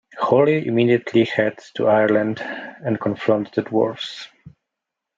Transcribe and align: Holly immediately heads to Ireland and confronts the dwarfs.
Holly 0.17 0.65
immediately 0.65 1.25
heads 1.25 1.71
to 1.75 1.85
Ireland 1.87 2.41
and 2.41 2.99
confronts 2.99 3.51
the 3.51 3.61
dwarfs. 3.61 4.29